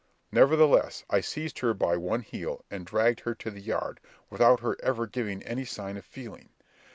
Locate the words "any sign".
5.43-5.95